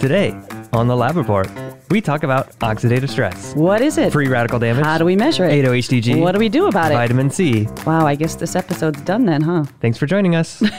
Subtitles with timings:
[0.00, 0.30] Today
[0.72, 1.48] on the Lab Report,
[1.90, 4.12] we talk about oxidative stress, What is it?
[4.12, 5.64] free radical damage, How do we measure it?
[5.64, 6.94] 8-OHDG, What do we do about it?
[6.94, 7.66] vitamin C.
[7.86, 9.64] Wow, I guess this episode's done then, huh?
[9.80, 10.62] Thanks for joining us.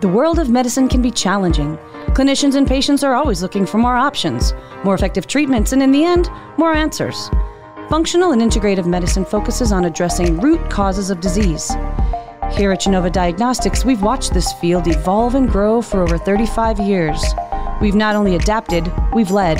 [0.00, 1.78] The world of medicine can be challenging.
[2.08, 4.52] Clinicians and patients are always looking for more options,
[4.84, 6.28] more effective treatments, and in the end,
[6.58, 7.30] more answers.
[7.88, 11.70] Functional and integrative medicine focuses on addressing root causes of disease.
[12.56, 17.20] Here at Genova Diagnostics, we've watched this field evolve and grow for over 35 years.
[17.80, 19.58] We've not only adapted, we've led.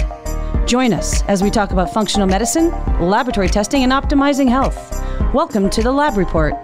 [0.67, 4.93] Join us as we talk about functional medicine, laboratory testing, and optimizing health.
[5.35, 6.55] Welcome to the Lab Report.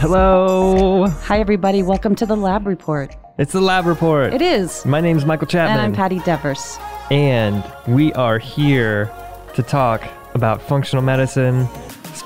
[0.00, 1.82] Hello, Hi, everybody.
[1.84, 3.14] Welcome to the Lab Report.
[3.38, 4.34] it's the Lab Report.
[4.34, 4.84] It is.
[4.84, 6.78] My name's Michael Chapman, And I'm Patti Devers.
[7.12, 9.10] and we are here
[9.54, 10.02] to talk
[10.34, 11.68] about functional medicine,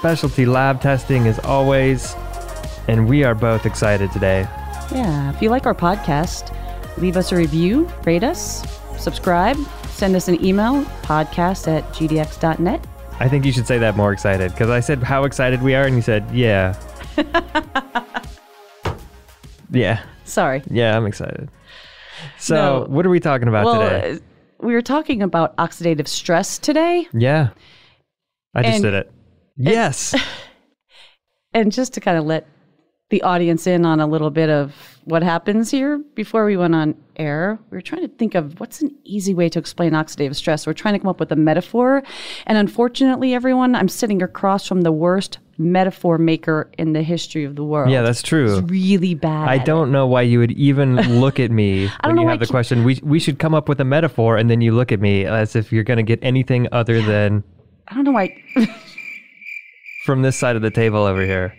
[0.01, 2.15] specialty lab testing as always,
[2.89, 4.41] and we are both excited today.
[4.93, 6.55] Yeah, if you like our podcast,
[6.99, 8.63] leave us a review, rate us,
[8.99, 9.57] subscribe,
[9.89, 12.87] send us an email, podcast at gdx.net.
[13.19, 15.85] I think you should say that more excited because I said how excited we are,
[15.85, 16.79] and you said, yeah.
[19.71, 20.63] yeah, Sorry.
[20.71, 21.51] yeah, I'm excited.
[22.39, 22.87] So, No.
[22.95, 24.13] what are we talking about well, today?
[24.13, 24.19] uh,
[24.61, 27.09] we were talking about oxidative stress today.
[27.13, 27.49] Yeah,
[28.55, 29.13] I just and- did it.
[29.57, 30.15] Yes.
[31.55, 32.47] And just to kind of let
[33.09, 36.95] the audience in on a little bit of what happens here before we went on
[37.17, 40.67] air, we were trying to think of what's an easy way to explain oxidative stress.
[40.67, 42.03] We're trying to come up with a metaphor.
[42.47, 47.57] And unfortunately, everyone, I'm sitting across from the worst metaphor maker in the history of
[47.57, 47.91] the world.
[47.91, 48.59] yeah, that's true.
[48.59, 49.49] It's really bad.
[49.49, 52.85] I don't know why you would even look at me when you have the question.
[52.85, 55.57] We we should come up with a metaphor, and then you look at me as
[55.57, 57.45] if you're going to get anything other than
[57.89, 58.43] I don't know why.
[60.07, 61.53] from this side of the table over here.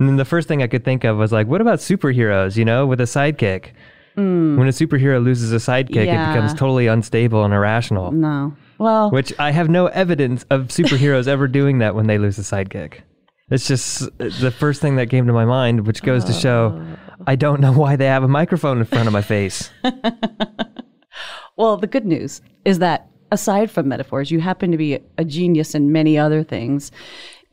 [0.00, 2.56] And then the first thing I could think of was like, what about superheroes?
[2.56, 3.72] You know, with a sidekick.
[4.16, 6.32] When a superhero loses a sidekick, it Hmm.
[6.32, 8.10] Becomes totally unstable and irrational.
[8.12, 8.54] no.
[8.78, 12.42] Well, Which I have no evidence of superheroes ever doing that when they lose a
[12.42, 13.02] sidekick.
[13.50, 16.82] It's just the first thing that came to my mind, which goes to show
[17.26, 19.70] I don't know why they have a microphone in front of my face.
[21.56, 25.74] well, the good news is that aside from metaphors, you happen to be a genius
[25.74, 26.90] in many other things,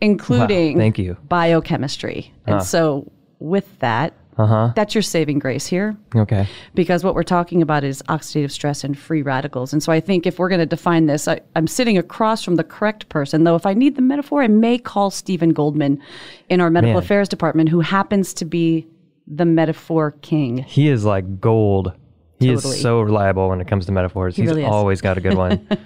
[0.02, 1.16] including thank you.
[1.30, 2.34] biochemistry.
[2.48, 4.74] And so, with that, Uh huh.
[4.76, 5.96] that's your saving grace here.
[6.16, 6.48] Okay.
[6.74, 9.74] because what we're talking about is oxidative stress and free radicals.
[9.74, 12.56] And so I think if we're going to define this, I, I'm sitting across from
[12.56, 16.02] the correct person, though if I need the metaphor, I may call Stephen Goldman
[16.50, 17.04] in our medical Man.
[17.04, 18.88] affairs department, who happens to be
[19.28, 20.58] the metaphor king.
[20.64, 21.94] He is like gold.
[22.40, 22.76] He Totally.
[22.76, 24.36] is so reliable when it comes to metaphors.
[24.36, 25.68] He's really always got a good one.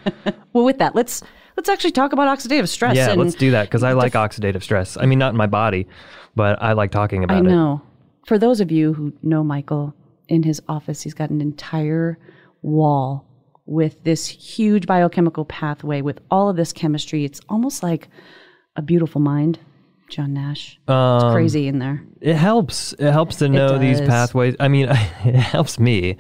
[0.54, 1.22] Well, with that, let's
[1.58, 2.96] let's actually talk about oxidative stress.
[2.96, 4.98] yeah, and let's do that because I like oxidative stress.
[4.98, 5.88] I mean, not in my body,
[6.36, 7.44] but I like talking about I it.
[7.44, 7.82] know.
[8.26, 9.94] For those of you who know Michael,
[10.28, 12.18] in his office, he's got an entire
[12.62, 13.26] wall
[13.66, 17.26] with this huge biochemical pathway with all of this chemistry.
[17.26, 18.10] It's almost like
[18.76, 19.60] a beautiful mind,
[20.08, 20.78] John Nash.
[20.82, 22.04] it's Um, crazy in there.
[22.22, 22.94] It helps.
[22.94, 24.56] It helps to know these pathways.
[24.60, 26.18] I mean, it helps me.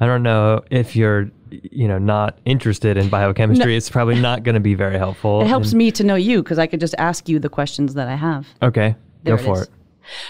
[0.00, 3.76] I don't know if you're, you know, not interested in biochemistry.
[3.76, 5.42] It's probably not going to be very helpful.
[5.42, 8.08] It helps me to know you because I could just ask you the questions that
[8.08, 8.46] I have.
[8.62, 8.94] Okay,
[9.24, 9.62] There go it for is.
[9.64, 9.70] it.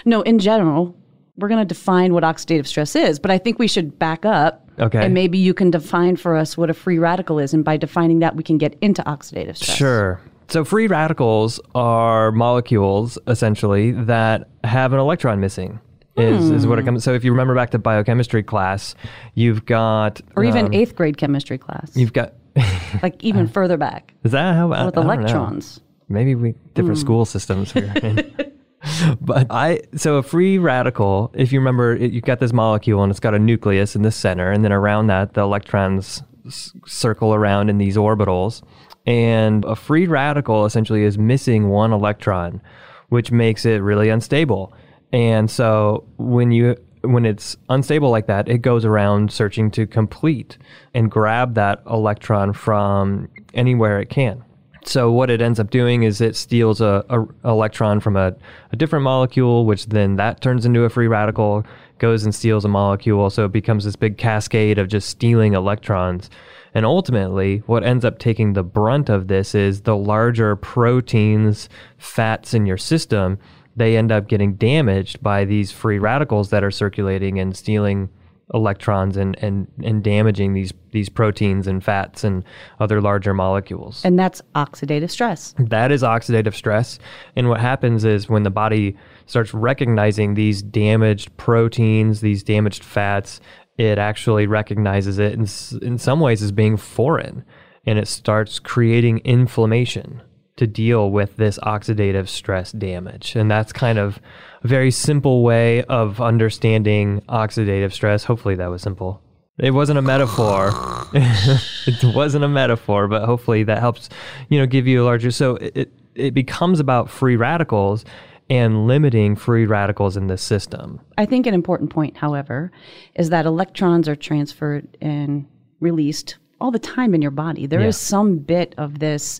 [0.05, 0.95] No, in general,
[1.37, 4.61] we're going to define what oxidative stress is, but I think we should back up.
[4.79, 5.03] Okay.
[5.05, 7.53] And maybe you can define for us what a free radical is.
[7.53, 9.77] And by defining that, we can get into oxidative stress.
[9.77, 10.21] Sure.
[10.47, 15.79] So free radicals are molecules essentially that have an electron missing.
[16.17, 16.69] Is, is Hmm.
[16.69, 17.03] what it comes.
[17.03, 18.95] So if you remember back to biochemistry class,
[19.33, 21.91] you've got Or even um, eighth grade chemistry class.
[21.93, 22.33] you've got.
[23.03, 25.81] like even further back is that how I- with I electrons.
[26.07, 27.01] Maybe we different Hmm.
[27.01, 28.33] school systems we're in.
[29.19, 33.11] but I so a free radical, if you remember, it, you've got this molecule and
[33.11, 37.33] it's got a nucleus in the center, and then around that the electrons s- circle
[37.33, 38.61] around in these orbitals,
[39.05, 42.61] and a free radical essentially is missing one electron,
[43.09, 44.73] which makes it really unstable.
[45.11, 50.57] And so when you when it's unstable like that, it goes around searching to complete
[50.93, 54.43] and grab that electron from anywhere it can.
[54.85, 58.35] So what it ends up doing is it steals a, a electron from a,
[58.71, 61.65] a different molecule, which then that turns into a free radical,
[61.97, 63.29] goes and steals a molecule.
[63.29, 66.29] So it becomes this big cascade of just stealing electrons.
[66.75, 72.53] And ultimately, what ends up taking the brunt of this is the larger proteins, fats
[72.53, 73.39] in your system.
[73.77, 78.09] They end up getting damaged by these free radicals that are circulating and stealing
[78.53, 82.43] electrons and, and, and damaging these, these proteins and fats and
[82.79, 84.03] other larger molecules.
[84.05, 85.55] And that's oxidative stress.
[85.57, 86.99] That is oxidative stress.
[87.35, 88.95] And what happens is when the body
[89.25, 93.41] starts recognizing these damaged proteins, these damaged fats,
[93.77, 95.47] it actually recognizes it in,
[95.81, 97.43] in some ways as being foreign
[97.85, 100.21] and it starts creating inflammation
[100.57, 103.35] to deal with this oxidative stress damage.
[103.35, 104.19] And that's kind of
[104.63, 108.23] a very simple way of understanding oxidative stress.
[108.23, 109.21] Hopefully, that was simple.
[109.57, 110.71] It wasn't a metaphor.
[111.13, 114.09] it wasn't a metaphor, but hopefully that helps,
[114.49, 115.31] you know, give you a larger.
[115.31, 118.05] So it, it becomes about free radicals
[118.49, 121.01] and limiting free radicals in the system.
[121.17, 122.71] I think an important point, however,
[123.15, 125.47] is that electrons are transferred and
[125.79, 127.65] released all the time in your body.
[127.65, 127.87] There yeah.
[127.87, 129.39] is some bit of this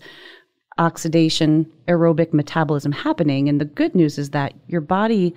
[0.77, 3.47] oxidation aerobic metabolism happening.
[3.47, 5.33] And the good news is that your body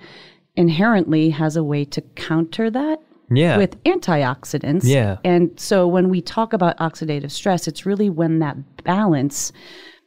[0.55, 3.01] inherently has a way to counter that
[3.31, 3.57] yeah.
[3.57, 4.81] with antioxidants.
[4.83, 5.17] Yeah.
[5.23, 9.53] And so when we talk about oxidative stress, it's really when that balance,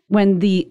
[0.09, 0.69] when the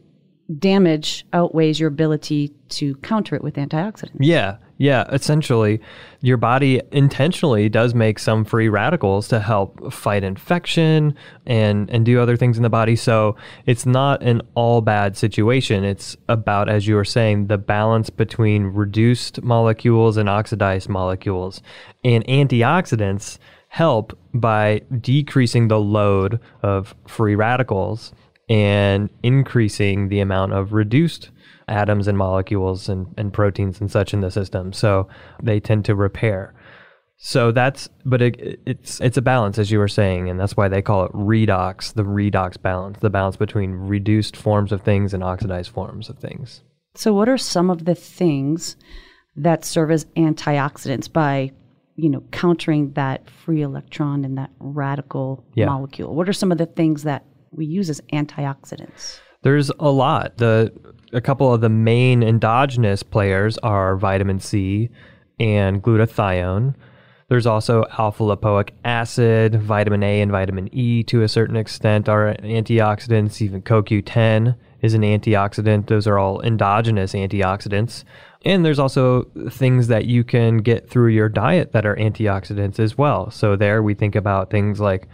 [0.59, 4.17] damage outweighs your ability to counter it with antioxidants.
[4.19, 4.57] Yeah.
[4.81, 5.79] Yeah, essentially,
[6.21, 11.15] your body intentionally does make some free radicals to help fight infection
[11.45, 12.95] and and do other things in the body.
[12.95, 13.35] So
[13.67, 15.83] it's not an all bad situation.
[15.83, 21.61] It's about, as you were saying, the balance between reduced molecules and oxidized molecules.
[22.03, 23.37] And antioxidants
[23.67, 28.13] help by decreasing the load of free radicals
[28.51, 31.29] and increasing the amount of reduced
[31.69, 34.73] atoms and molecules and, and proteins and such in the system.
[34.73, 35.07] So
[35.41, 36.53] they tend to repair.
[37.15, 40.67] So that's, but it, it's it's a balance, as you were saying, and that's why
[40.67, 45.23] they call it redox, the redox balance, the balance between reduced forms of things and
[45.23, 46.61] oxidized forms of things.
[46.95, 48.75] So, what are some of the things
[49.37, 51.51] that serve as antioxidants by,
[51.95, 55.67] you know, countering that free electron and that radical yeah.
[55.67, 56.15] molecule?
[56.15, 59.19] What are some of the things that we use as antioxidants?
[59.43, 60.37] There's a lot.
[60.37, 60.71] The
[61.13, 64.89] a couple of the main endogenous players are vitamin C
[65.39, 66.75] and glutathione.
[67.27, 72.35] There's also alpha lipoic acid, vitamin A, and vitamin E to a certain extent are
[72.35, 73.41] antioxidants.
[73.41, 75.87] Even CoQ10 is an antioxidant.
[75.87, 78.03] Those are all endogenous antioxidants.
[78.43, 82.97] And there's also things that you can get through your diet that are antioxidants as
[82.97, 83.31] well.
[83.31, 85.07] So, there we think about things like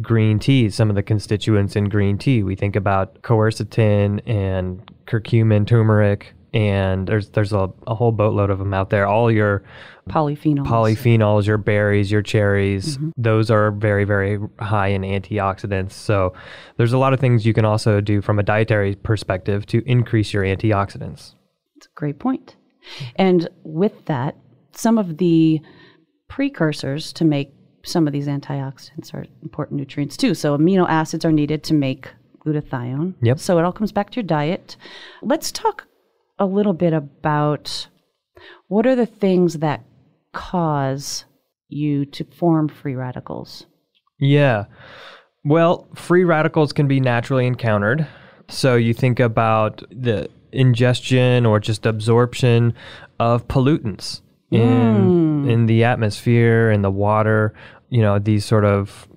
[0.00, 2.42] green tea, some of the constituents in green tea.
[2.42, 8.58] We think about quercetin and curcumin, turmeric, and there's there's a, a whole boatload of
[8.58, 9.06] them out there.
[9.06, 9.64] All your
[10.08, 13.10] polyphenols, polyphenols, your berries, your cherries, mm-hmm.
[13.16, 15.92] those are very very high in antioxidants.
[15.92, 16.32] So
[16.76, 20.32] there's a lot of things you can also do from a dietary perspective to increase
[20.32, 21.34] your antioxidants.
[21.74, 22.56] That's a great point.
[23.16, 24.36] And with that,
[24.72, 25.60] some of the
[26.28, 27.52] precursors to make
[27.84, 30.34] some of these antioxidants are important nutrients too.
[30.34, 32.10] So amino acids are needed to make
[32.44, 33.14] glutathione.
[33.22, 33.38] Yep.
[33.38, 34.76] So it all comes back to your diet.
[35.22, 35.86] Let's talk
[36.38, 37.88] a little bit about
[38.68, 39.84] what are the things that
[40.32, 41.24] cause
[41.68, 43.66] you to form free radicals?
[44.18, 44.64] Yeah.
[45.44, 48.06] Well, free radicals can be naturally encountered.
[48.48, 52.74] So you think about the ingestion or just absorption
[53.18, 54.20] of pollutants
[54.50, 55.50] in mm.
[55.50, 57.54] in the atmosphere in the water
[57.90, 59.08] you know these sort of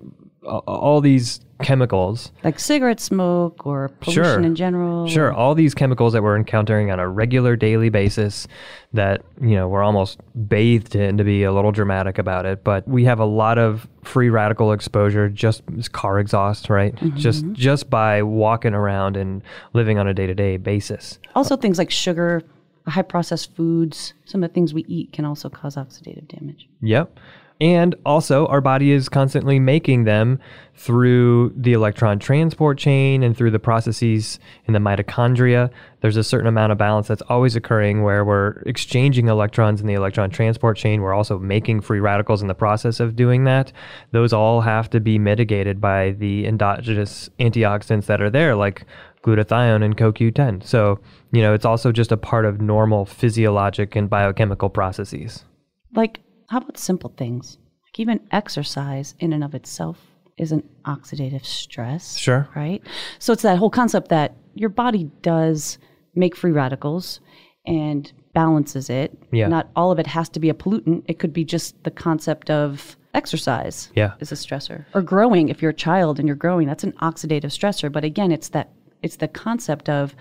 [0.44, 4.40] all these chemicals like cigarette smoke or pollution sure.
[4.40, 8.46] in general sure all these chemicals that we're encountering on a regular daily basis
[8.92, 12.86] that you know we're almost bathed in to be a little dramatic about it but
[12.86, 17.16] we have a lot of free radical exposure just car exhaust right mm-hmm.
[17.16, 19.42] just just by walking around and
[19.72, 22.42] living on a day-to-day basis also things like sugar
[22.88, 26.68] high processed foods, some of the things we eat can also cause oxidative damage.
[26.80, 27.18] Yep.
[27.60, 30.38] And also, our body is constantly making them
[30.76, 35.68] through the electron transport chain and through the processes in the mitochondria.
[36.00, 39.94] There's a certain amount of balance that's always occurring where we're exchanging electrons in the
[39.94, 41.02] electron transport chain.
[41.02, 43.72] We're also making free radicals in the process of doing that.
[44.12, 48.86] Those all have to be mitigated by the endogenous antioxidants that are there, like
[49.24, 50.64] glutathione and CoQ10.
[50.64, 51.00] So,
[51.32, 55.44] you know, it's also just a part of normal physiologic and biochemical processes.
[55.92, 57.58] Like, how about simple things?
[57.84, 59.98] Like, even exercise in and of itself
[60.36, 62.16] is an oxidative stress.
[62.16, 62.48] Sure.
[62.54, 62.82] Right?
[63.18, 65.78] So, it's that whole concept that your body does
[66.14, 67.20] make free radicals
[67.66, 69.16] and balances it.
[69.30, 69.48] Yeah.
[69.48, 72.50] Not all of it has to be a pollutant, it could be just the concept
[72.50, 74.12] of exercise yeah.
[74.20, 74.84] is a stressor.
[74.94, 77.90] Or growing, if you're a child and you're growing, that's an oxidative stressor.
[77.90, 78.70] But again, it's that
[79.02, 80.14] it's the concept of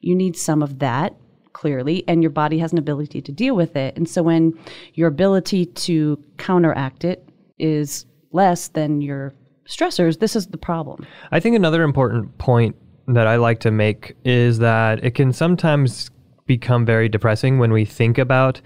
[0.00, 1.14] you need some of that
[1.58, 4.52] clearly and your body has an ability to deal with it and so when
[4.94, 9.34] your ability to counteract it is less than your
[9.68, 11.06] stressors, this is the problem.
[11.30, 12.74] I think another important point
[13.06, 16.10] that I like to make is that it can sometimes
[16.46, 18.60] become very depressing when we think about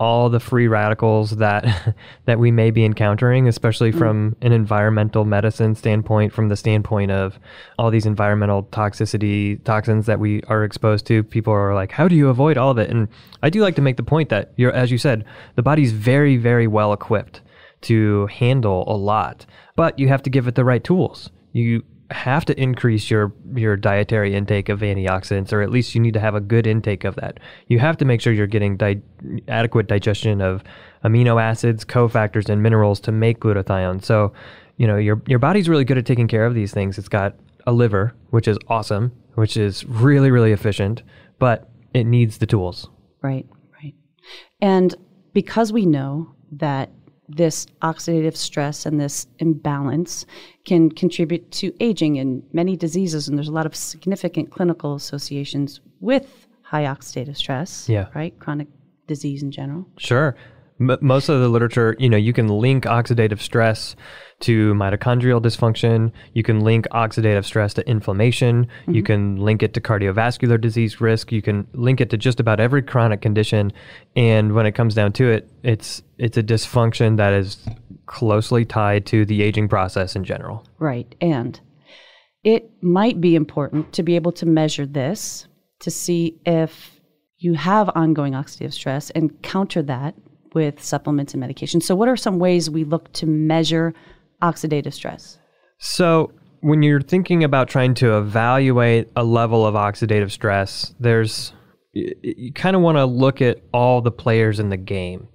[0.00, 3.98] all the free radicals that that we may be encountering, especially mm.
[3.98, 7.38] from an environmental medicine standpoint, from the standpoint of
[7.78, 11.22] all these environmental toxicity toxins that we are exposed to.
[11.22, 13.08] People are like, "How do you avoid all of it?" And
[13.42, 16.38] I do like to make the point that you're, as you said, the body's very,
[16.38, 17.42] very well equipped
[17.82, 21.30] to handle a lot, but you have to give it the right tools.
[21.52, 26.14] You have to increase your your dietary intake of antioxidants or at least you need
[26.14, 27.38] to have a good intake of that.
[27.68, 29.02] You have to make sure you're getting di-
[29.48, 30.62] adequate digestion of
[31.04, 34.04] amino acids cofactors and minerals to make glutathione.
[34.04, 34.32] So
[34.76, 36.98] you know your your body's really good at taking care of these things.
[36.98, 37.34] It's got
[37.66, 41.02] a liver which is awesome which is really really efficient
[41.38, 42.88] but it needs the tools.
[43.22, 43.46] Right,
[43.82, 43.94] right.
[44.60, 44.94] And
[45.32, 46.90] because we know that
[47.36, 50.26] this oxidative stress and this imbalance
[50.64, 55.80] can contribute to aging and many diseases, and there's a lot of significant clinical associations
[56.00, 57.88] with high oxidative stress.
[57.88, 58.06] Yeah.
[58.14, 58.38] Right?
[58.38, 58.68] Chronic
[59.06, 59.86] disease in general.
[59.98, 60.36] Sure.
[60.80, 63.94] M- most of the literature, you know, you can link oxidative stress
[64.40, 66.12] to mitochondrial dysfunction.
[66.32, 68.66] You can link oxidative stress to inflammation.
[68.86, 69.04] You mm-hmm.
[69.04, 71.30] can link it to cardiovascular disease risk.
[71.30, 73.72] You can link it to just about every chronic condition.
[74.16, 77.58] And when it comes down to it, it's it's a dysfunction that is
[78.06, 80.66] closely tied to the aging process in general.
[80.78, 81.14] Right.
[81.20, 81.60] And
[82.42, 85.46] it might be important to be able to measure this
[85.80, 86.98] to see if
[87.38, 90.14] you have ongoing oxidative stress and counter that
[90.54, 91.80] with supplements and medication.
[91.80, 93.94] So, what are some ways we look to measure
[94.42, 95.38] oxidative stress?
[95.78, 101.52] So, when you're thinking about trying to evaluate a level of oxidative stress, there's
[101.94, 105.28] y- you kind of want to look at all the players in the game.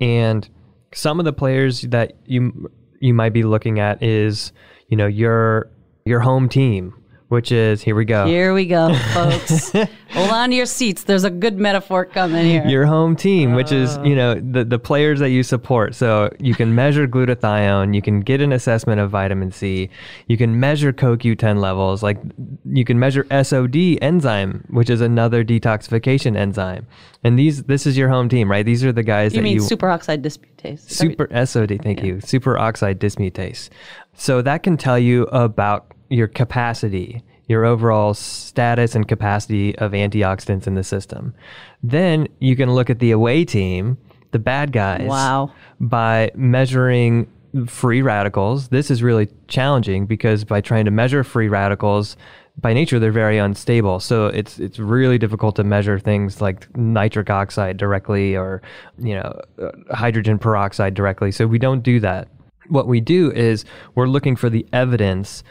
[0.00, 0.48] And
[0.94, 4.52] some of the players that you you might be looking at is,
[4.88, 5.70] you know, your
[6.04, 6.94] your home team,
[7.32, 8.26] which is here we go.
[8.26, 9.72] Here we go, folks.
[9.72, 11.04] Hold on to your seats.
[11.04, 12.66] There's a good metaphor coming here.
[12.66, 14.02] your home team, which is uh.
[14.02, 15.94] you know the the players that you support.
[15.94, 19.88] So you can measure glutathione, you can get an assessment of vitamin C,
[20.26, 22.18] you can measure CoQ10 levels, like
[22.66, 26.86] you can measure SOD enzyme, which is another detoxification enzyme.
[27.24, 28.66] And these this is your home team, right?
[28.66, 30.80] These are the guys you that mean you superoxide dismutase?
[30.80, 33.70] Super SOD, thank you, superoxide dismutase.
[34.12, 40.66] So that can tell you about your capacity, your overall status and capacity of antioxidants
[40.66, 41.34] in the system.
[41.82, 43.96] Then you can look at the away team,
[44.30, 45.52] the bad guys, Wow.
[45.80, 47.26] by measuring
[47.66, 48.68] free radicals.
[48.68, 52.16] This is really challenging because by trying to measure free radicals,
[52.60, 53.98] by nature they're very unstable.
[54.00, 58.62] So it's it's really difficult to measure things like nitric oxide directly or
[58.98, 61.32] you know uh, hydrogen peroxide directly.
[61.32, 62.28] So we don't do that.
[62.68, 63.64] What we do is
[63.94, 65.42] we're looking for the evidence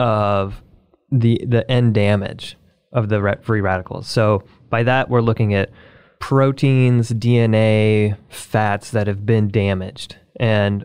[0.00, 0.60] of
[1.12, 2.56] the the end damage
[2.92, 4.08] of the free radicals.
[4.08, 5.70] So by that we're looking at
[6.18, 10.16] proteins, DNA, fats that have been damaged.
[10.38, 10.84] And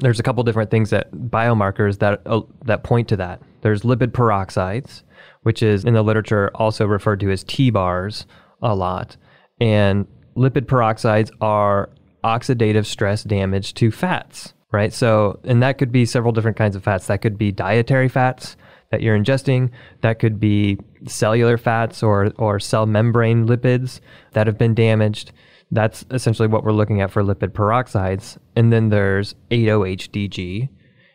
[0.00, 3.40] there's a couple different things that biomarkers that uh, that point to that.
[3.62, 5.02] There's lipid peroxides,
[5.42, 8.24] which is in the literature also referred to as TBARS
[8.62, 9.16] a lot.
[9.60, 11.90] And lipid peroxides are
[12.24, 14.92] oxidative stress damage to fats, right?
[14.92, 17.06] So, and that could be several different kinds of fats.
[17.08, 18.56] That could be dietary fats
[18.90, 19.70] that you're ingesting.
[20.00, 24.00] That could be cellular fats or, or cell membrane lipids
[24.32, 25.32] that have been damaged.
[25.70, 28.36] That's essentially what we're looking at for lipid peroxides.
[28.56, 30.68] And then there's 8-OHDG,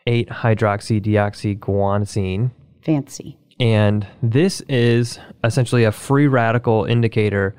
[0.07, 3.37] 8-hydroxydeoxyguanosine, Fancy.
[3.59, 7.55] and this is essentially a free radical indicator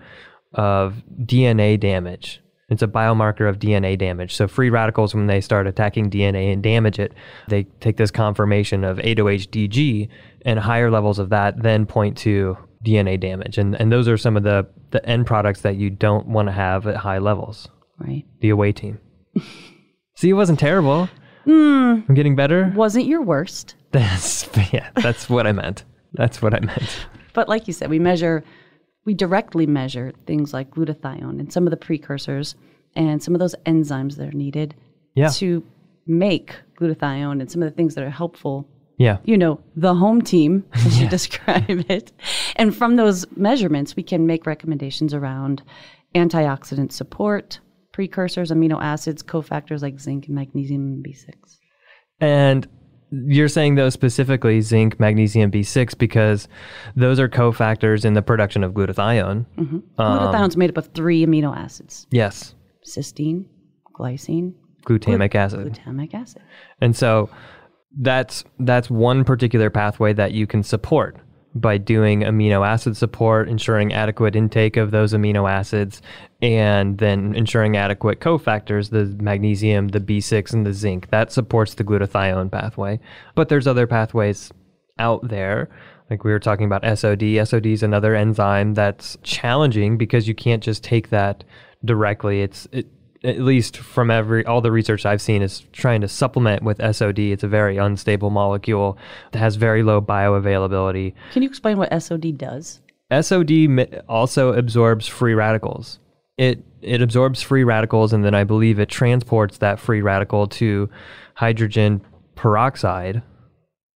[0.54, 2.40] of DNA damage.
[2.68, 4.34] It's a biomarker of DNA damage.
[4.34, 7.12] So free radicals, when they start attacking DNA and damage it,
[7.46, 10.08] they take this confirmation of 8-OHDG,
[10.44, 13.58] and higher levels of that then point to DNA damage.
[13.58, 16.52] And and those are some of the the end products that you don't want to
[16.52, 17.68] have at high levels.
[17.98, 18.24] Right.
[18.40, 19.00] The away team.
[20.14, 21.08] See, it wasn't terrible.
[21.44, 22.00] Hmm.
[22.08, 22.72] I'm getting better.
[22.74, 23.74] Wasn't your worst.
[23.92, 24.90] That's yeah.
[24.94, 25.84] That's what I meant.
[26.14, 27.06] That's what I meant.
[27.32, 28.42] But like you said, we measure,
[29.06, 32.54] we directly measure things like glutathione and some of the precursors
[32.94, 34.74] and some of those enzymes that are needed
[35.14, 35.28] Yeah.
[35.30, 35.64] to
[36.06, 38.68] make glutathione and some of the things that are helpful.
[38.98, 39.18] Yeah.
[39.24, 42.12] You know, the home team, as you describe it.
[42.56, 45.62] And from those measurements, we can make recommendations around
[46.14, 47.60] antioxidant support,
[47.92, 51.34] precursors, amino acids, cofactors like zinc and magnesium and B6.
[52.20, 52.66] And
[53.10, 56.48] you're saying those specifically zinc, magnesium, B6 because
[56.96, 59.46] those are cofactors in the production of glutathione.
[59.56, 60.00] Mm-hmm.
[60.00, 62.54] Um, Glutathione's made up of three amino acids Yes.
[62.84, 63.46] cysteine,
[63.94, 65.72] glycine, glutamic acid.
[65.86, 66.42] Glutamic acid.
[66.80, 67.30] And so
[67.98, 71.16] that's that's one particular pathway that you can support
[71.60, 76.02] by doing amino acid support, ensuring adequate intake of those amino acids,
[76.42, 81.10] and then ensuring adequate cofactors, the magnesium, the B6, and the zinc.
[81.10, 83.00] That supports the glutathione pathway.
[83.34, 84.52] But there's other pathways
[84.98, 85.68] out there.
[86.10, 87.46] Like we were talking about SOD.
[87.46, 91.42] SOD is another enzyme that's challenging because you can't just take that
[91.84, 92.42] directly.
[92.42, 92.86] It's it,
[93.26, 97.18] at least from every all the research I've seen is trying to supplement with SOD.
[97.18, 98.96] It's a very unstable molecule
[99.32, 101.12] that has very low bioavailability.
[101.32, 102.80] Can you explain what SOD does?
[103.10, 105.98] SOD also absorbs free radicals.
[106.38, 110.88] It it absorbs free radicals and then I believe it transports that free radical to
[111.34, 112.00] hydrogen
[112.36, 113.22] peroxide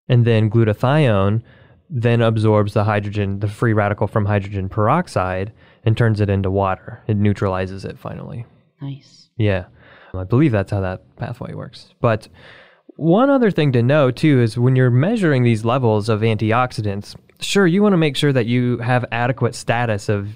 [0.09, 1.41] and then glutathione
[1.89, 5.53] then absorbs the hydrogen the free radical from hydrogen peroxide
[5.85, 7.01] and turns it into water.
[7.07, 8.45] It neutralizes it finally.
[8.81, 9.20] Nice.
[9.41, 9.65] Yeah.
[10.13, 11.93] I believe that's how that pathway works.
[12.01, 12.27] But
[12.97, 17.65] one other thing to know too is when you're measuring these levels of antioxidants, sure,
[17.65, 20.29] you want to make sure that you have adequate status of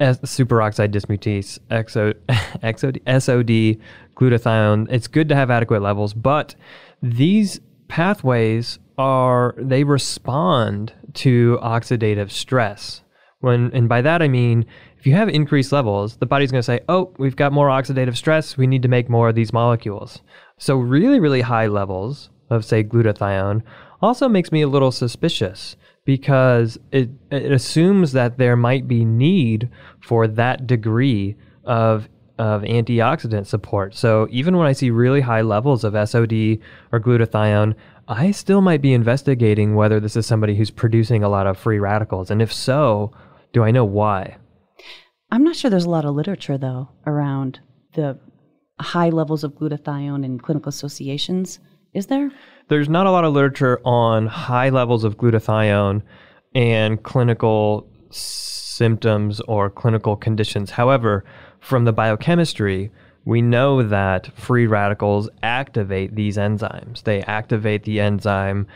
[0.00, 2.14] superoxide dismutase, XO,
[2.62, 3.80] XOD, SOD,
[4.14, 4.86] glutathione.
[4.90, 6.54] It's good to have adequate levels, but
[7.02, 13.02] these pathways are, they respond to oxidative stress.
[13.46, 14.66] When, and by that I mean
[14.98, 18.16] if you have increased levels, the body's going to say, oh, we've got more oxidative
[18.16, 18.56] stress.
[18.56, 20.20] We need to make more of these molecules.
[20.58, 23.62] So, really, really high levels of, say, glutathione
[24.02, 29.68] also makes me a little suspicious because it, it assumes that there might be need
[30.00, 33.94] for that degree of of antioxidant support.
[33.94, 36.58] So even when I see really high levels of SOD
[36.92, 37.74] or glutathione,
[38.08, 41.78] I still might be investigating whether this is somebody who's producing a lot of free
[41.78, 42.30] radicals.
[42.30, 43.10] And if so,
[43.56, 44.36] do I know why?
[45.30, 47.60] I'm not sure there's a lot of literature, though, around
[47.94, 48.18] the
[48.78, 51.58] high levels of glutathione and clinical associations.
[51.94, 52.30] Is there?
[52.68, 56.02] There's not a lot of literature on high levels of glutathione
[56.54, 60.72] and clinical symptoms or clinical conditions.
[60.72, 61.24] However,
[61.58, 62.92] from the biochemistry,
[63.24, 67.04] we know that free radicals activate these enzymes.
[67.04, 68.66] They activate the enzyme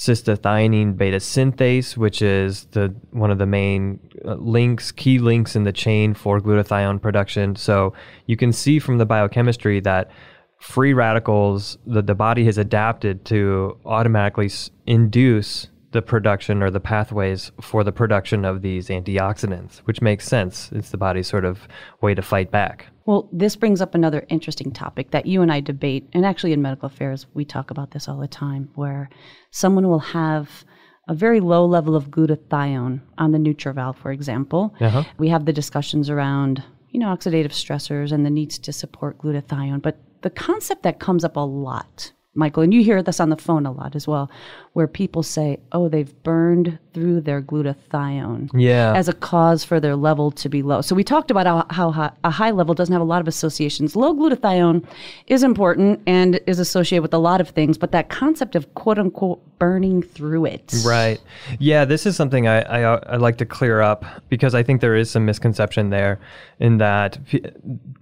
[0.00, 5.64] cystathionine beta synthase, which is the one of the main uh, links, key links in
[5.64, 7.54] the chain for glutathione production.
[7.54, 7.92] So
[8.24, 10.10] you can see from the biochemistry that
[10.58, 14.50] free radicals, that the body has adapted to automatically
[14.86, 20.70] induce the production or the pathways for the production of these antioxidants, which makes sense.
[20.72, 21.66] It's the body's sort of
[22.00, 22.86] way to fight back.
[23.06, 26.62] Well, this brings up another interesting topic that you and I debate, and actually in
[26.62, 29.10] medical affairs, we talk about this all the time, where
[29.50, 30.64] someone will have
[31.08, 34.76] a very low level of glutathione on the NutrEval, for example.
[34.80, 35.02] Uh-huh.
[35.18, 39.82] We have the discussions around, you know, oxidative stressors and the needs to support glutathione,
[39.82, 43.36] but the concept that comes up a lot Michael, and you hear this on the
[43.36, 44.30] phone a lot as well,
[44.72, 48.94] where people say, oh, they've burned through their glutathione Yeah.
[48.94, 50.80] as a cause for their level to be low.
[50.80, 53.26] So we talked about how, how high, a high level doesn't have a lot of
[53.28, 53.96] associations.
[53.96, 54.84] Low glutathione
[55.26, 58.98] is important and is associated with a lot of things, but that concept of quote
[58.98, 60.72] unquote burning through it.
[60.86, 61.20] Right.
[61.58, 64.96] Yeah, this is something I, I, I like to clear up because I think there
[64.96, 66.18] is some misconception there
[66.60, 67.42] in that p-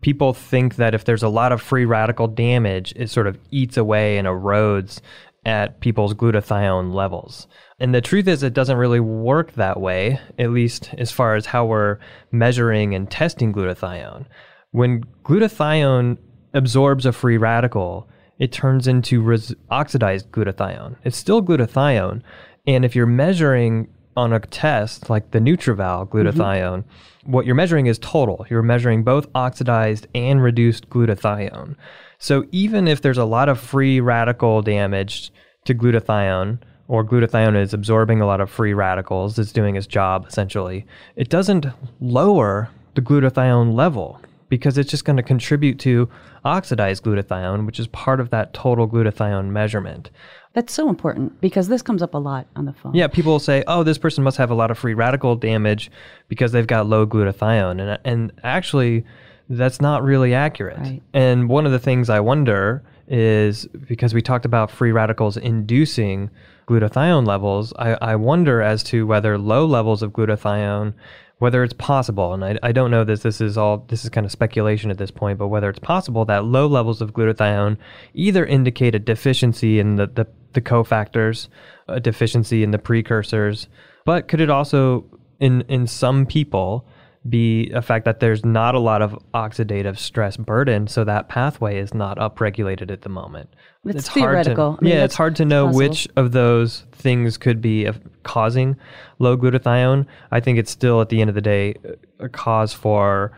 [0.02, 3.76] people think that if there's a lot of free radical damage, it sort of eats
[3.76, 5.00] away and erodes
[5.48, 7.48] at people's glutathione levels.
[7.80, 11.46] And the truth is, it doesn't really work that way, at least as far as
[11.46, 11.98] how we're
[12.30, 14.26] measuring and testing glutathione.
[14.72, 16.18] When glutathione
[16.52, 18.06] absorbs a free radical,
[18.38, 20.96] it turns into res- oxidized glutathione.
[21.02, 22.20] It's still glutathione.
[22.66, 26.14] And if you're measuring on a test like the NutrEval mm-hmm.
[26.14, 26.84] glutathione,
[27.24, 28.44] what you're measuring is total.
[28.50, 31.74] You're measuring both oxidized and reduced glutathione.
[32.18, 35.32] So even if there's a lot of free radical damage
[35.64, 40.26] to glutathione, or glutathione is absorbing a lot of free radicals, it's doing its job
[40.26, 41.66] essentially, it doesn't
[42.00, 46.08] lower the glutathione level because it's just going to contribute to
[46.44, 50.10] oxidized glutathione, which is part of that total glutathione measurement.
[50.54, 52.94] That's so important because this comes up a lot on the phone.
[52.94, 55.90] Yeah, people will say, "Oh, this person must have a lot of free radical damage
[56.28, 59.04] because they've got low glutathione," and and actually,
[59.48, 60.78] that's not really accurate.
[60.78, 61.02] Right.
[61.14, 66.30] And one of the things I wonder is because we talked about free radicals inducing
[66.66, 70.92] glutathione levels, I, I wonder as to whether low levels of glutathione,
[71.38, 74.26] whether it's possible, and I, I don't know that this is all, this is kind
[74.26, 77.78] of speculation at this point, but whether it's possible that low levels of glutathione
[78.12, 81.48] either indicate a deficiency in the, the, the cofactors,
[81.86, 83.68] a deficiency in the precursors,
[84.04, 85.06] but could it also,
[85.40, 86.86] in, in some people,
[87.28, 91.78] be a fact that there's not a lot of oxidative stress burden, so that pathway
[91.78, 93.50] is not upregulated at the moment.
[93.84, 94.78] It's hard to, theoretical.
[94.80, 95.78] I mean, yeah, it's hard to know possible.
[95.78, 98.76] which of those things could be uh, causing
[99.18, 100.06] low glutathione.
[100.30, 101.74] I think it's still at the end of the day
[102.18, 103.32] a cause for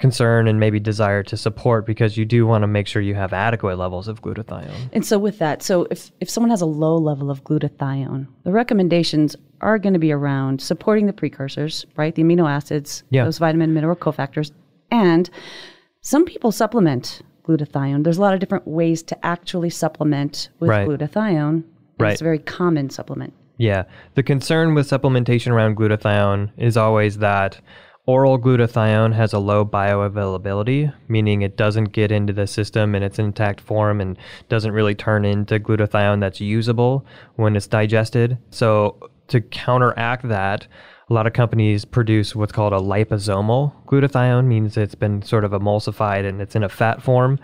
[0.00, 3.32] concern and maybe desire to support because you do want to make sure you have
[3.32, 4.90] adequate levels of glutathione.
[4.92, 8.52] And so with that, so if, if someone has a low level of glutathione, the
[8.52, 12.14] recommendations are going to be around supporting the precursors, right?
[12.14, 13.24] The amino acids, Yeah.
[13.24, 14.52] those vitamin mineral cofactors.
[14.90, 15.28] And
[16.02, 18.04] some people supplement glutathione.
[18.04, 20.86] There's a lot of different ways to actually supplement with Right.
[20.88, 21.64] glutathione.
[21.98, 22.12] Right.
[22.12, 23.32] It's a very common supplement.
[23.58, 23.84] Yeah.
[24.14, 27.60] The concern with supplementation around glutathione is always that
[28.06, 33.18] oral glutathione has a low bioavailability, meaning it doesn't get into the system in its
[33.18, 37.04] intact form and doesn't really turn into glutathione that's usable
[37.36, 38.36] when it's digested.
[38.50, 40.66] So, to counteract that,
[41.08, 45.52] a lot of companies produce what's called a liposomal glutathione, means it's been sort of
[45.52, 47.38] emulsified and it's in a fat form.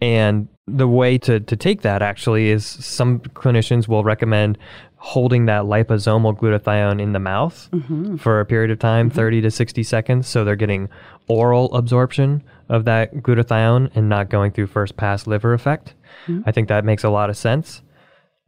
[0.00, 4.58] And the way to, to take that actually is some clinicians will recommend
[5.06, 8.16] holding that liposomal glutathione in the mouth mm-hmm.
[8.16, 9.16] for a period of time, mm-hmm.
[9.16, 10.26] 30 to 60 seconds.
[10.26, 10.88] So they're getting
[11.28, 15.94] oral absorption of that glutathione and not going through first pass liver effect.
[16.26, 16.48] Mm-hmm.
[16.48, 17.82] I think that makes a lot of sense.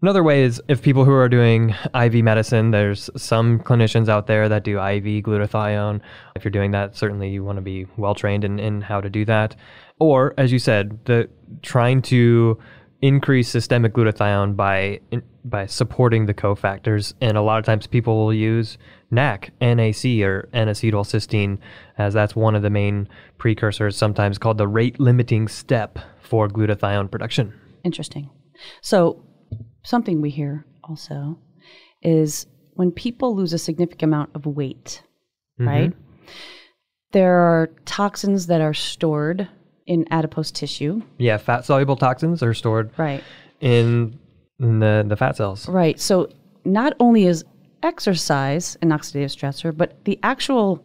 [0.02, 4.48] Another way is if people who are doing IV medicine, there's some clinicians out there
[4.48, 6.00] that do IV glutathione.
[6.34, 9.08] If you're doing that, certainly you want to be well trained in, in how to
[9.08, 9.54] do that.
[10.00, 11.28] Or, as you said, the
[11.62, 12.58] trying to
[13.00, 15.00] increase systemic glutathione by
[15.44, 17.14] by supporting the cofactors.
[17.20, 18.76] And a lot of times people will use
[19.10, 21.58] NAC, NAC, or N-acetylcysteine,
[21.96, 23.08] as that's one of the main
[23.38, 27.54] precursors, sometimes called the rate limiting step for glutathione production.
[27.84, 28.28] Interesting.
[28.82, 29.24] So,
[29.84, 31.38] something we hear also
[32.02, 35.02] is when people lose a significant amount of weight,
[35.58, 35.68] mm-hmm.
[35.68, 35.92] right?
[37.12, 39.48] There are toxins that are stored
[39.88, 41.02] in adipose tissue.
[41.18, 43.24] Yeah, fat soluble toxins are stored Right.
[43.60, 44.18] in,
[44.60, 45.68] in the, the fat cells.
[45.68, 45.98] Right.
[45.98, 46.28] So,
[46.64, 47.44] not only is
[47.82, 50.84] exercise an oxidative stressor, but the actual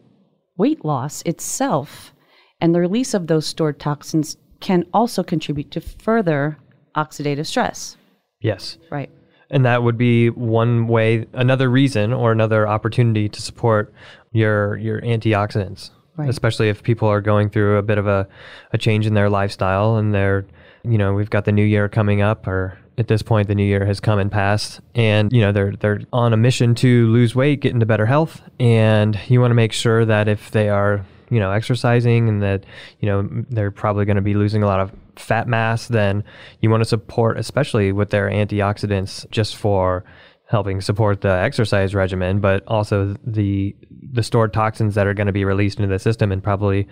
[0.58, 2.14] weight loss itself
[2.62, 6.58] and the release of those stored toxins can also contribute to further
[6.96, 7.98] oxidative stress.
[8.40, 8.78] Yes.
[8.90, 9.10] Right.
[9.50, 13.94] And that would be one way, another reason or another opportunity to support
[14.32, 15.90] your your antioxidants.
[16.16, 16.30] Right.
[16.30, 18.28] Especially if people are going through a bit of a,
[18.72, 20.46] a change in their lifestyle and they're,
[20.84, 23.64] you know, we've got the new year coming up or at this point the new
[23.64, 27.34] year has come and passed and you know they're they're on a mission to lose
[27.34, 31.04] weight, get into better health and you want to make sure that if they are
[31.30, 32.64] you know exercising and that
[33.00, 36.24] you know they're probably going to be losing a lot of fat mass then
[36.62, 40.04] you want to support especially with their antioxidants just for
[40.54, 43.76] helping support the exercise regimen but also the
[44.14, 46.88] the stored toxins that are going to be released into the system and probably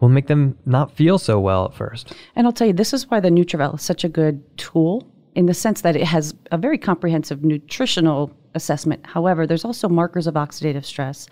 [0.00, 3.10] will make them not feel so well at first And I'll tell you, this is
[3.10, 6.58] why the NutrEval is such a good tool in the sense that it has a
[6.58, 9.04] very comprehensive nutritional assessment.
[9.06, 11.28] However, there's also markers of oxidative stress.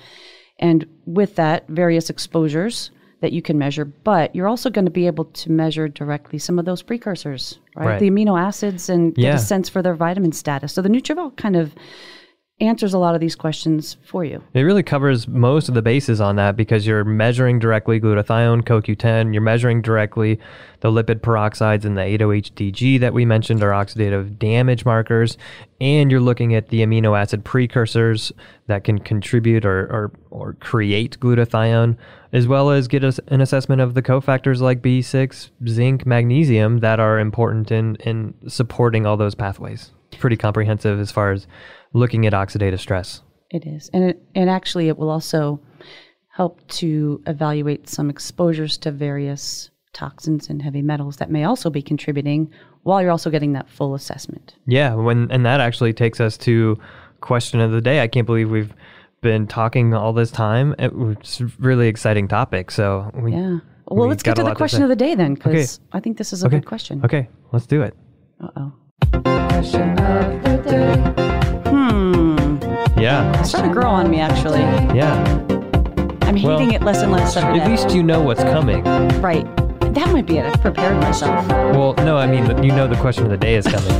[0.58, 5.06] And with that, various exposures that you can measure, but you're also going to be
[5.06, 7.86] able to measure directly some of those precursors, right?
[7.86, 8.00] Right.
[8.00, 10.72] The amino acids and get a sense for their vitamin status.
[10.72, 11.74] So the NutrEval kind of
[12.60, 14.42] answers a lot of these questions for you.
[14.54, 19.32] It really covers most of the bases on that because you're measuring directly glutathione, CoQ10,
[19.32, 20.38] you're measuring directly
[20.80, 25.36] the lipid peroxides and the 8-OHDG that we mentioned are oxidative damage markers,
[25.80, 28.30] and you're looking at the amino acid precursors
[28.68, 31.96] that can contribute or, or, or create glutathione,
[32.32, 37.00] as well as get us an assessment of the cofactors like B6, zinc, magnesium that
[37.00, 39.90] are important in, in supporting all those pathways.
[40.14, 41.46] It's pretty comprehensive as far as
[41.92, 43.22] looking at oxidative stress.
[43.50, 43.90] It is.
[43.92, 45.60] And it, and actually it will also
[46.28, 51.80] help to evaluate some exposures to various toxins and heavy metals that may also be
[51.80, 52.50] contributing
[52.82, 54.54] while you're also getting that full assessment.
[54.66, 56.76] Yeah, when and that actually takes us to
[57.20, 58.00] question of the day.
[58.00, 58.74] I can't believe we've
[59.20, 60.74] been talking all this time.
[60.78, 62.70] It was a really exciting topic.
[62.72, 63.58] So we, Yeah.
[63.86, 64.82] Well, we let's get to the question say.
[64.84, 66.56] of the day then cuz I think this is a Okay.
[66.58, 67.00] good question.
[67.04, 67.94] Okay, let's do it.
[68.40, 68.72] Uh-oh.
[69.54, 71.70] Question of the day.
[71.70, 72.58] Hmm.
[73.00, 74.58] Yeah, It's starting to grow on me actually.
[74.98, 75.14] yeah.
[76.22, 78.82] I'm Well, hating it less and less every At least you know what's coming.
[79.20, 79.46] right.
[79.94, 80.46] That might be it.
[80.46, 81.46] I've prepared myself.
[81.48, 83.92] Well, no, I mean you know the question of the day is coming.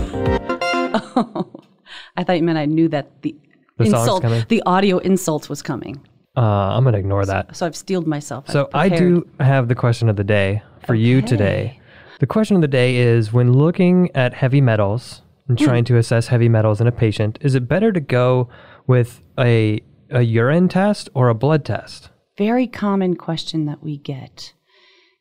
[1.15, 1.47] oh,
[2.17, 3.37] I thought you meant I knew that the,
[3.79, 4.45] The insult, coming?
[4.49, 6.01] the audio insult was coming.
[6.37, 6.41] Uh,
[6.75, 7.55] I'm gonna ignore that.
[7.57, 8.49] So I've steeled myself.
[8.51, 11.79] So I do have the question of the day for you today.
[12.19, 15.65] The question of the day is when looking at heavy metals and Hmm.
[15.65, 18.49] trying to assess heavy metals in a patient, is it better to go
[18.87, 19.81] with a
[20.11, 22.11] a urine test or a blood test?
[22.37, 24.53] very common question that we get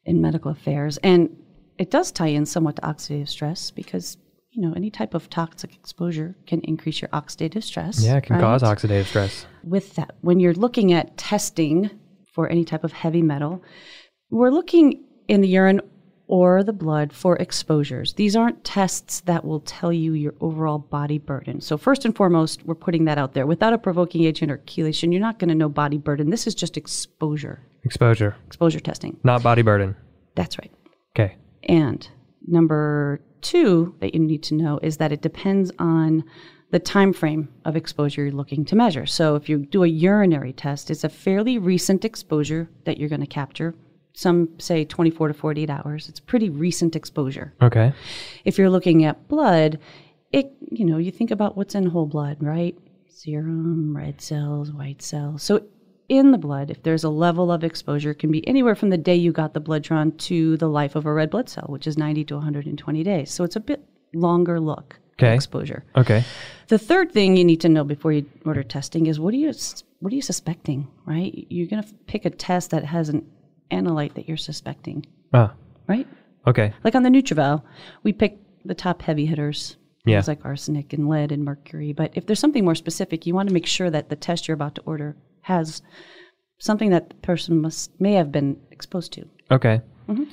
[0.04, 0.98] in medical affairs.
[1.04, 1.30] And
[1.78, 4.18] it does tie in somewhat to oxidative stress because,
[4.52, 8.04] you know, any type of toxic exposure can increase your oxidative stress.
[8.04, 8.42] Yeah, it can right?
[8.42, 9.46] cause oxidative stress.
[9.64, 11.92] With that, when you're looking at testing
[12.34, 13.62] for any type of heavy metal,
[14.32, 15.82] we're looking in the urine
[16.28, 18.14] or the blood for exposures.
[18.14, 21.60] These aren't tests that will tell you your overall body burden.
[21.62, 23.46] So, first and foremost, we're putting that out there.
[23.46, 26.30] Without a provoking agent or chelation, you're not going to know body burden.
[26.30, 29.18] This is just exposure, Exposure, exposure testing.
[29.24, 29.96] not body burden.
[30.36, 30.72] That's right.
[31.16, 31.36] Okay.
[31.64, 32.08] And
[32.48, 36.24] number two that you need to know is that it depends on
[36.72, 39.06] the time frame of exposure you're looking to measure.
[39.06, 43.22] So if you do a urinary test, it's a fairly recent exposure that you're going
[43.22, 43.76] to capture.
[44.14, 46.08] Some say 24 to 48 hours.
[46.08, 47.54] It's pretty recent exposure.
[47.62, 47.94] Okay.
[48.46, 49.80] If you're looking at blood,
[50.32, 52.78] it you know, you think about what's in whole blood, right?
[53.10, 55.42] Serum, red cells, white cells.
[55.44, 55.66] So
[56.10, 58.98] in the blood, if there's a level of exposure, it can be anywhere from the
[58.98, 61.88] day you got the blood drawn to the life of a red blood cell, which
[61.88, 63.32] is 90 to 120 days.
[63.32, 65.34] So it's a bit longer look Okay.
[65.34, 65.86] exposure.
[65.96, 66.24] Okay.
[66.68, 69.54] The third thing you need to know before you order testing is what are you
[70.00, 71.48] what are you suspecting, right?
[71.50, 73.26] You're going to pick a test that has an
[73.72, 75.54] analyte that you're suspecting, Ah.
[75.88, 76.08] right?
[76.48, 76.74] Okay.
[76.84, 77.64] Like on the NutrEval,
[78.04, 79.78] we pick the top heavy hitters.
[80.06, 80.18] Yeah.
[80.18, 81.94] Things like arsenic and lead and mercury.
[81.94, 84.56] But if there's something more specific, you want to make sure that the test you're
[84.56, 85.82] about to order has
[86.60, 89.26] something that the person must may have been exposed to.
[89.50, 89.82] Okay.
[90.10, 90.24] Mm-hmm.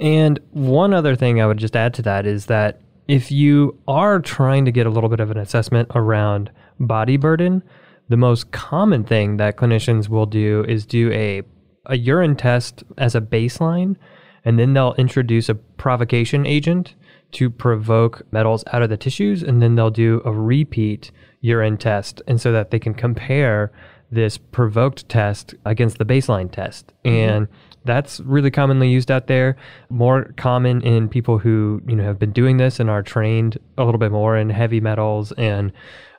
[0.00, 4.18] And one other thing I would just add to that is that if you are
[4.18, 6.50] trying to get a little bit of an assessment around
[6.80, 7.62] body burden,
[8.08, 11.42] the most common thing that clinicians will do is do a,
[11.86, 13.96] a urine test as a baseline,
[14.44, 16.94] and then they'll introduce a provocation agent
[17.32, 22.22] to provoke metals out of the tissues, and then they'll do a repeat urine test,
[22.26, 23.72] and so that they can compare
[24.10, 26.92] this provoked test against the baseline test.
[27.04, 27.16] Mm-hmm.
[27.16, 27.48] And
[27.84, 29.56] that's really commonly used out there.
[29.88, 33.84] More common in people who you know have been doing this and are trained a
[33.84, 35.72] little bit more in heavy metals and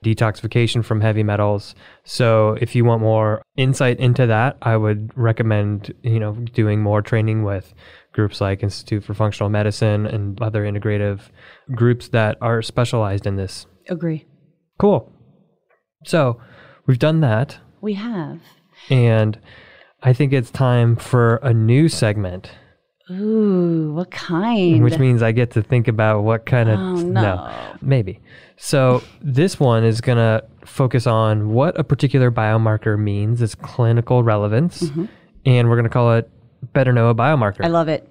[0.04, 1.76] detoxification from heavy metals.
[2.04, 7.02] So if you want more insight into that, I would recommend you know doing more
[7.02, 7.74] training with
[8.14, 11.22] groups like Institute for Functional Medicine and other integrative
[11.74, 13.66] groups that are specialized in this.
[13.88, 14.26] Agree.
[14.80, 15.12] Cool.
[16.06, 16.42] So
[16.88, 17.60] we've done that.
[17.82, 18.42] We have.
[18.90, 19.40] And
[20.04, 22.52] I think it's time for a new segment,
[23.10, 24.84] Ooh, what kind?
[24.84, 26.80] which means I get to think about what kind of.
[26.80, 27.76] Oh, no.
[27.82, 28.20] maybe.
[28.58, 34.24] So this one is going to focus on what a particular biomarker means, its clinical
[34.24, 34.82] relevance,
[35.46, 36.30] and we're going to call it
[36.74, 37.56] Better Know a Biomarker.
[37.56, 37.66] Mm-hmm.
[37.66, 38.08] I love it.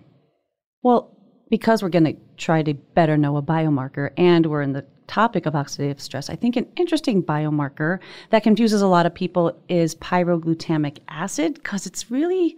[0.82, 1.16] Well,
[1.50, 5.44] because we're going to try to better know a biomarker and we're in the topic
[5.44, 7.98] of oxidative stress, I think an interesting biomarker
[8.30, 12.56] that confuses a lot of people is pyroglutamic acid because it's really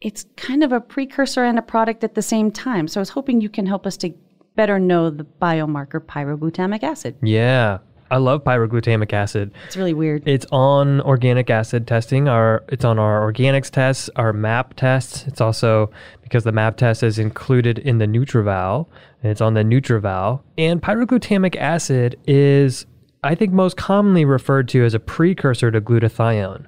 [0.00, 2.88] it's kind of a precursor and a product at the same time.
[2.88, 4.12] So I was hoping you can help us to
[4.56, 7.16] better know the biomarker pyroglutamic acid.
[7.22, 7.78] yeah.
[8.08, 9.50] I love pyroglutamic acid.
[9.66, 10.22] It's really weird.
[10.28, 12.28] It's on organic acid testing.
[12.28, 15.26] Our it's on our organics tests, our MAP tests.
[15.26, 15.90] It's also
[16.22, 18.86] because the MAP test is included in the NutrEval.
[19.28, 20.42] It's on the NutrEval.
[20.58, 22.86] And pyroglutamic acid is,
[23.22, 26.66] I think, most commonly referred to as a precursor to glutathione,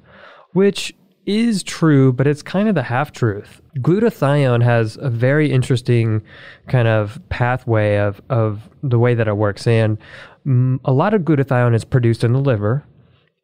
[0.52, 0.94] which
[1.26, 3.60] is true, but it's kind of the half truth.
[3.78, 6.22] Glutathione has a very interesting
[6.68, 9.66] kind of pathway of, of the way that it works.
[9.66, 9.98] And
[10.46, 12.82] mm, a lot of glutathione is produced in the liver,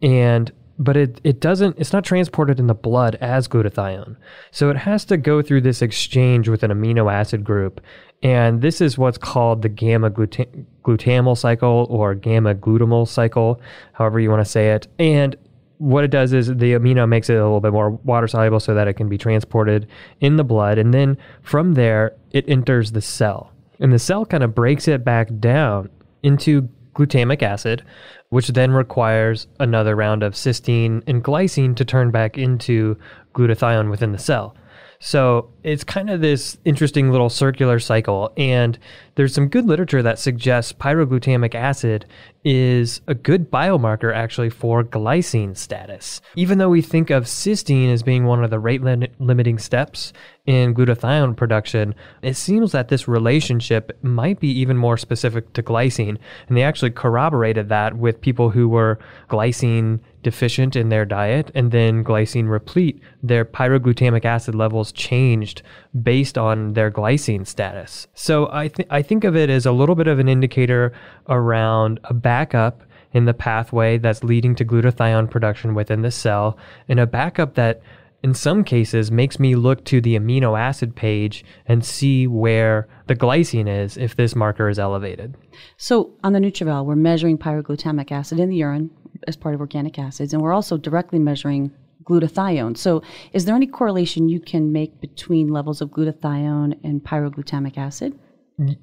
[0.00, 4.16] and but it, it doesn't it's not transported in the blood as glutathione.
[4.50, 7.80] So it has to go through this exchange with an amino acid group
[8.22, 13.60] and this is what's called the gamma gluta- glutamyl cycle or gamma glutamyl cycle
[13.92, 14.88] however you want to say it.
[14.98, 15.36] And
[15.78, 18.74] what it does is the amino makes it a little bit more water soluble so
[18.74, 19.86] that it can be transported
[20.20, 23.52] in the blood and then from there it enters the cell.
[23.80, 25.90] And the cell kind of breaks it back down
[26.22, 27.82] into glutamic acid,
[28.30, 32.96] which then requires another round of cysteine and glycine to turn back into
[33.34, 34.56] glutathione within the cell.
[35.00, 38.32] So it's kind of this interesting little circular cycle.
[38.36, 38.78] And
[39.14, 42.04] there's some good literature that suggests pyroglutamic acid
[42.44, 46.20] is a good biomarker actually for glycine status.
[46.36, 50.12] Even though we think of cysteine as being one of the rate lim- limiting steps
[50.44, 56.18] in glutathione production, it seems that this relationship might be even more specific to glycine.
[56.48, 58.98] And they actually corroborated that with people who were
[59.30, 63.00] glycine deficient in their diet and then glycine replete.
[63.22, 65.53] Their pyroglutamic acid levels changed
[66.02, 68.06] based on their glycine status.
[68.14, 70.92] So I, th- I think of it as a little bit of an indicator
[71.28, 76.98] around a backup in the pathway that's leading to glutathione production within the cell and
[76.98, 77.80] a backup that
[78.24, 83.14] in some cases makes me look to the amino acid page and see where the
[83.14, 85.36] glycine is if this marker is elevated.
[85.76, 88.90] So on the NutrEval, we're measuring pyroglutamic acid in the urine
[89.28, 91.70] as part of organic acids, and we're also directly measuring
[92.04, 92.76] glutathione.
[92.76, 98.18] So is there any correlation you can make between levels of glutathione and pyroglutamic acid?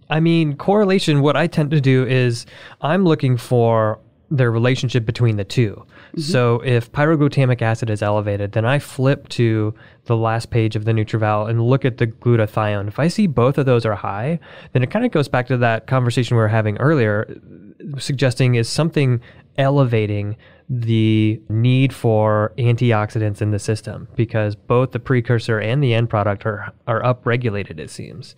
[0.09, 2.45] I mean, correlation, what I tend to do is
[2.81, 6.21] I'm looking for the relationship between the 2 mm-hmm.
[6.21, 9.73] So if pyroglutamic acid is elevated, then I flip to
[10.05, 12.87] the last page of the NutrEval and look at the glutathione.
[12.87, 14.39] If I see both of those are high,
[14.71, 17.37] then it kind of goes back to that conversation we were having earlier,
[17.97, 19.19] suggesting is something
[19.57, 20.37] elevating
[20.69, 26.45] the need for antioxidants in the system because both the precursor and the end product
[26.45, 28.35] are, are upregulated, it seems.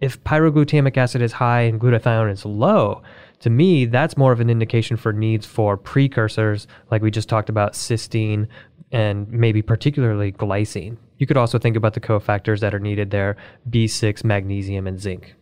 [0.00, 3.02] If pyroglutamic acid is high and glutathione is low,
[3.40, 7.48] to me, that's more of an indication for needs for precursors, like we just talked
[7.48, 8.46] about cysteine
[8.92, 10.96] and maybe particularly glycine.
[11.18, 13.36] You could also think about the cofactors that are needed there
[13.68, 15.34] B6, magnesium, and zinc.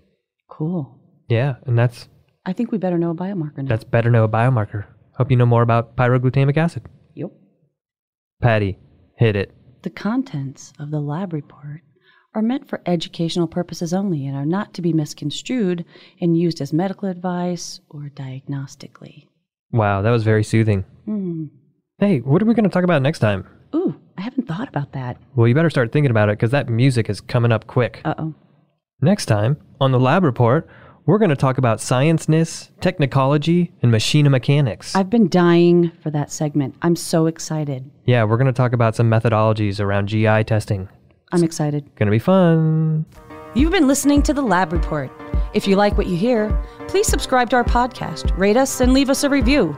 [0.49, 0.95] Cool.
[1.29, 2.09] Yeah, and that's.
[2.47, 3.69] I think we better know a biomarker now.
[3.69, 4.87] That's better know a biomarker.
[5.21, 6.85] Hope you know more about pyroglutamic acid.
[7.15, 7.31] Yep.
[8.41, 8.79] Patti,
[9.19, 9.55] hit it.
[9.83, 11.83] The contents of the lab report
[12.35, 15.85] are meant for educational purposes only and are not to be misconstrued
[16.23, 19.27] and used as medical advice or diagnostically.
[19.73, 20.87] Wow, that was very soothing.
[21.07, 21.51] Mm.
[21.99, 23.47] Hey, what are we going to talk about next time?
[23.75, 25.19] Ooh, I haven't thought about that.
[25.37, 28.01] Well, you better start thinking about it because that music is coming up quick.
[28.07, 28.35] Uh oh.
[29.03, 30.67] Next time on the lab report,
[31.11, 34.95] we're going to talk about science-ness, technology, and machine mechanics.
[34.95, 36.77] I've been dying for that segment.
[36.83, 37.91] I'm so excited.
[38.05, 40.89] Yeah, we're going to talk about some methodologies around GI testing.
[41.33, 41.85] I'm excited.
[41.97, 43.07] Going to be fun.
[43.55, 45.11] You've been listening to the Lab Report.
[45.53, 49.11] If you like what you hear, please subscribe to our podcast, rate us, and leave
[49.11, 49.77] us a review.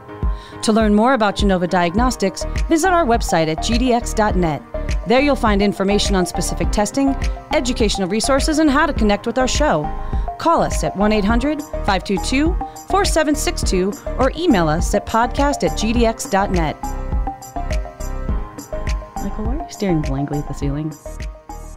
[0.61, 4.61] To learn more about Genova Diagnostics, visit our website at gdx.net.
[5.07, 7.09] There you'll find information on specific testing,
[7.51, 9.83] educational resources, and how to connect with our show.
[10.37, 12.53] Call us at 1 800 522
[12.89, 16.81] 4762 or email us at podcast at gdx.net.
[19.23, 20.93] Michael, why are you staring blankly at the ceiling?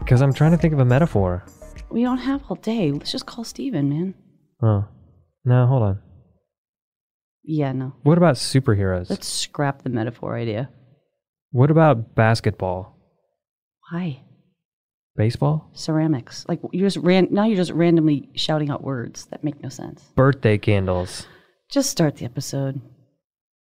[0.01, 1.45] Because I'm trying to think of a metaphor.
[1.91, 2.91] We don't have all day.
[2.91, 4.15] Let's just call Steven, man.
[4.63, 4.89] Oh.
[5.45, 6.01] No, hold on.
[7.45, 7.95] Yeah, no.
[8.03, 9.09] What about superheroes?
[9.09, 10.69] Let's scrap the metaphor idea.
[11.53, 12.97] What about basketball?
[13.91, 14.23] Why?
[15.17, 15.69] Baseball?
[15.73, 16.45] Ceramics.
[16.49, 20.03] Like you just ran now you're just randomly shouting out words that make no sense.
[20.15, 21.27] Birthday candles.
[21.69, 22.81] Just start the episode.